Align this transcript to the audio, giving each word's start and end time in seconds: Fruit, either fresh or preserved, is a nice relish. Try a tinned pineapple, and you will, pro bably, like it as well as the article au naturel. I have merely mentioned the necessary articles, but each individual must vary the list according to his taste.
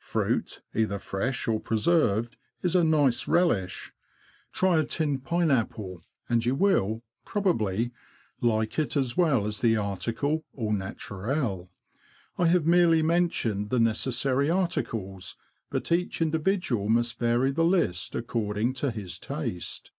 Fruit, 0.00 0.62
either 0.74 0.98
fresh 0.98 1.46
or 1.46 1.60
preserved, 1.60 2.36
is 2.60 2.74
a 2.74 2.82
nice 2.82 3.28
relish. 3.28 3.92
Try 4.50 4.80
a 4.80 4.84
tinned 4.84 5.22
pineapple, 5.22 6.02
and 6.28 6.44
you 6.44 6.56
will, 6.56 7.04
pro 7.24 7.40
bably, 7.40 7.92
like 8.40 8.80
it 8.80 8.96
as 8.96 9.16
well 9.16 9.46
as 9.46 9.60
the 9.60 9.76
article 9.76 10.44
au 10.58 10.72
naturel. 10.72 11.70
I 12.36 12.48
have 12.48 12.66
merely 12.66 13.02
mentioned 13.02 13.70
the 13.70 13.78
necessary 13.78 14.50
articles, 14.50 15.36
but 15.70 15.92
each 15.92 16.20
individual 16.20 16.88
must 16.88 17.20
vary 17.20 17.52
the 17.52 17.62
list 17.62 18.16
according 18.16 18.72
to 18.72 18.90
his 18.90 19.20
taste. 19.20 19.92